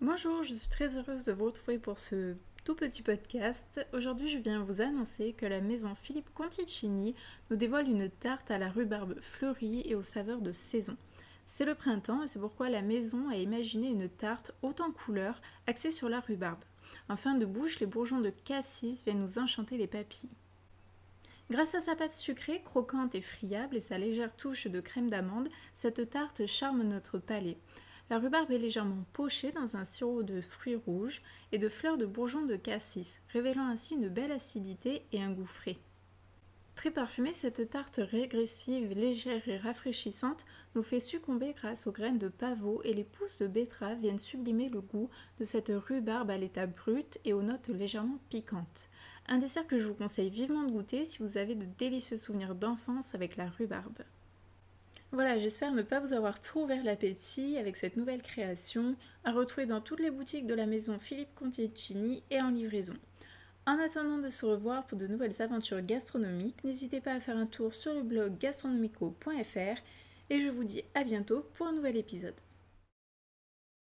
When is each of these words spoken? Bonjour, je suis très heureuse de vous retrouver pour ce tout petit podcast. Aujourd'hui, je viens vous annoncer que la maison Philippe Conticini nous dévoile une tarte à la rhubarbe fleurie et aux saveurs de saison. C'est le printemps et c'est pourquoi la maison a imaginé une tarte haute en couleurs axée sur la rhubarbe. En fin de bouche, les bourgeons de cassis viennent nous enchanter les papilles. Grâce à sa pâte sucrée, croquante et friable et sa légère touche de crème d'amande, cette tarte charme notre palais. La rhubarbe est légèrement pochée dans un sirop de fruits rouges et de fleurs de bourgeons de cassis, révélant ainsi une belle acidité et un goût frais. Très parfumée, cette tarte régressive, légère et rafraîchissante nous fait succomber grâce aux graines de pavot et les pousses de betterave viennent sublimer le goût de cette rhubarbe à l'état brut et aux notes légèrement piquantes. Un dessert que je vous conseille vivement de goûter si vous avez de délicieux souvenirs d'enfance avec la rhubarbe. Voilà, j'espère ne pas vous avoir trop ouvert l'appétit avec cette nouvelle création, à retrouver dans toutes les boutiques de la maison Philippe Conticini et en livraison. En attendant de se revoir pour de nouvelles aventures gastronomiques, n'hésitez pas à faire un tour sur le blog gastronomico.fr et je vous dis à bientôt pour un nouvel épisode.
Bonjour, 0.00 0.44
je 0.44 0.54
suis 0.54 0.68
très 0.68 0.96
heureuse 0.96 1.24
de 1.24 1.32
vous 1.32 1.46
retrouver 1.46 1.76
pour 1.76 1.98
ce 1.98 2.36
tout 2.62 2.76
petit 2.76 3.02
podcast. 3.02 3.84
Aujourd'hui, 3.92 4.28
je 4.28 4.38
viens 4.38 4.62
vous 4.62 4.80
annoncer 4.80 5.32
que 5.32 5.44
la 5.44 5.60
maison 5.60 5.96
Philippe 5.96 6.32
Conticini 6.34 7.16
nous 7.50 7.56
dévoile 7.56 7.88
une 7.88 8.08
tarte 8.08 8.52
à 8.52 8.58
la 8.58 8.68
rhubarbe 8.68 9.18
fleurie 9.20 9.82
et 9.86 9.96
aux 9.96 10.04
saveurs 10.04 10.40
de 10.40 10.52
saison. 10.52 10.96
C'est 11.48 11.64
le 11.64 11.74
printemps 11.74 12.22
et 12.22 12.28
c'est 12.28 12.38
pourquoi 12.38 12.68
la 12.68 12.80
maison 12.80 13.28
a 13.28 13.34
imaginé 13.34 13.88
une 13.88 14.08
tarte 14.08 14.52
haute 14.62 14.80
en 14.80 14.92
couleurs 14.92 15.40
axée 15.66 15.90
sur 15.90 16.08
la 16.08 16.20
rhubarbe. 16.20 16.62
En 17.08 17.16
fin 17.16 17.34
de 17.34 17.44
bouche, 17.44 17.80
les 17.80 17.86
bourgeons 17.86 18.20
de 18.20 18.30
cassis 18.30 19.02
viennent 19.02 19.22
nous 19.22 19.40
enchanter 19.40 19.78
les 19.78 19.88
papilles. 19.88 20.30
Grâce 21.50 21.74
à 21.74 21.80
sa 21.80 21.96
pâte 21.96 22.12
sucrée, 22.12 22.62
croquante 22.62 23.16
et 23.16 23.20
friable 23.20 23.76
et 23.76 23.80
sa 23.80 23.98
légère 23.98 24.36
touche 24.36 24.68
de 24.68 24.80
crème 24.80 25.10
d'amande, 25.10 25.48
cette 25.74 26.08
tarte 26.08 26.46
charme 26.46 26.84
notre 26.84 27.18
palais. 27.18 27.58
La 28.10 28.18
rhubarbe 28.18 28.50
est 28.50 28.58
légèrement 28.58 29.04
pochée 29.12 29.52
dans 29.52 29.76
un 29.76 29.84
sirop 29.84 30.22
de 30.22 30.40
fruits 30.40 30.76
rouges 30.76 31.22
et 31.52 31.58
de 31.58 31.68
fleurs 31.68 31.98
de 31.98 32.06
bourgeons 32.06 32.46
de 32.46 32.56
cassis, 32.56 33.20
révélant 33.34 33.66
ainsi 33.66 33.94
une 33.94 34.08
belle 34.08 34.32
acidité 34.32 35.02
et 35.12 35.22
un 35.22 35.30
goût 35.30 35.44
frais. 35.44 35.76
Très 36.74 36.90
parfumée, 36.90 37.32
cette 37.32 37.68
tarte 37.70 38.00
régressive, 38.00 38.92
légère 38.92 39.46
et 39.48 39.58
rafraîchissante 39.58 40.46
nous 40.74 40.84
fait 40.84 41.00
succomber 41.00 41.52
grâce 41.52 41.86
aux 41.86 41.92
graines 41.92 42.18
de 42.18 42.28
pavot 42.28 42.80
et 42.84 42.94
les 42.94 43.04
pousses 43.04 43.38
de 43.38 43.46
betterave 43.48 43.98
viennent 43.98 44.20
sublimer 44.20 44.68
le 44.68 44.80
goût 44.80 45.10
de 45.40 45.44
cette 45.44 45.72
rhubarbe 45.74 46.30
à 46.30 46.38
l'état 46.38 46.66
brut 46.66 47.18
et 47.24 47.32
aux 47.32 47.42
notes 47.42 47.68
légèrement 47.68 48.20
piquantes. 48.30 48.90
Un 49.26 49.38
dessert 49.38 49.66
que 49.66 49.78
je 49.78 49.88
vous 49.88 49.94
conseille 49.94 50.30
vivement 50.30 50.62
de 50.62 50.70
goûter 50.70 51.04
si 51.04 51.18
vous 51.18 51.36
avez 51.36 51.56
de 51.56 51.66
délicieux 51.66 52.16
souvenirs 52.16 52.54
d'enfance 52.54 53.14
avec 53.14 53.36
la 53.36 53.50
rhubarbe. 53.50 53.98
Voilà, 55.10 55.38
j'espère 55.38 55.72
ne 55.72 55.82
pas 55.82 56.00
vous 56.00 56.12
avoir 56.12 56.38
trop 56.38 56.64
ouvert 56.64 56.84
l'appétit 56.84 57.56
avec 57.56 57.76
cette 57.76 57.96
nouvelle 57.96 58.20
création, 58.20 58.94
à 59.24 59.32
retrouver 59.32 59.66
dans 59.66 59.80
toutes 59.80 60.00
les 60.00 60.10
boutiques 60.10 60.46
de 60.46 60.54
la 60.54 60.66
maison 60.66 60.98
Philippe 60.98 61.34
Conticini 61.34 62.22
et 62.30 62.42
en 62.42 62.50
livraison. 62.50 62.96
En 63.66 63.78
attendant 63.78 64.18
de 64.18 64.28
se 64.28 64.44
revoir 64.44 64.86
pour 64.86 64.98
de 64.98 65.06
nouvelles 65.06 65.40
aventures 65.40 65.80
gastronomiques, 65.80 66.62
n'hésitez 66.62 67.00
pas 67.00 67.14
à 67.14 67.20
faire 67.20 67.38
un 67.38 67.46
tour 67.46 67.74
sur 67.74 67.94
le 67.94 68.02
blog 68.02 68.38
gastronomico.fr 68.38 69.80
et 70.30 70.40
je 70.40 70.48
vous 70.48 70.64
dis 70.64 70.84
à 70.94 71.04
bientôt 71.04 71.46
pour 71.54 71.66
un 71.66 71.72
nouvel 71.72 71.96
épisode. 71.96 72.34